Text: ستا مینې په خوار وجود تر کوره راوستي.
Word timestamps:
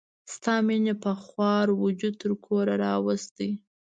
ستا 0.33 0.55
مینې 0.67 0.93
په 1.03 1.11
خوار 1.23 1.67
وجود 1.83 2.13
تر 2.21 2.31
کوره 2.45 2.73
راوستي. 2.83 3.49